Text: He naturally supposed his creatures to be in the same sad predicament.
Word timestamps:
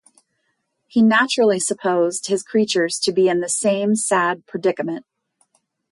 He 0.87 1.03
naturally 1.03 1.59
supposed 1.59 2.25
his 2.25 2.41
creatures 2.41 2.97
to 3.01 3.11
be 3.11 3.29
in 3.29 3.39
the 3.39 3.47
same 3.49 3.95
sad 3.95 4.47
predicament. 4.47 5.05